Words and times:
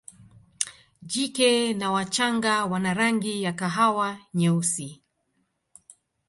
Jike 1.05 1.73
na 1.73 1.91
wachanga 1.91 2.65
wana 2.65 2.93
rangi 2.93 3.43
ya 3.43 3.53
kahawa 3.53 4.17
nyeusi. 4.33 5.03